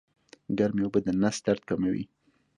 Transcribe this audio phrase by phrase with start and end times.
[0.57, 2.03] ګرمې اوبه د نس درد کموي